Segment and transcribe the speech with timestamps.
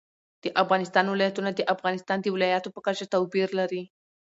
[0.43, 3.81] د افغانستان ولايتونه د افغانستان د ولایاتو په کچه توپیر لري.